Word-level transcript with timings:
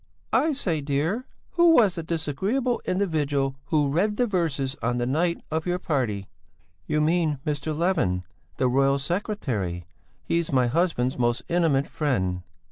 "I 0.33 0.53
say, 0.53 0.81
dear, 0.81 1.27
who 1.51 1.75
was 1.75 1.93
the 1.93 2.01
disagreeable 2.01 2.81
individual 2.85 3.57
who 3.65 3.89
read 3.89 4.15
the 4.15 4.25
verses 4.25 4.75
on 4.81 4.97
the 4.97 5.05
night 5.05 5.41
of 5.51 5.67
your 5.67 5.77
party?" 5.77 6.27
"You 6.87 7.01
mean 7.01 7.37
Mr. 7.45 7.77
Levin; 7.77 8.23
the 8.57 8.67
royal 8.67 8.97
secretary; 8.97 9.85
he's 10.23 10.51
my 10.51 10.65
husband's 10.65 11.19
most 11.19 11.43
intimate 11.49 11.87
friend." 11.87 12.41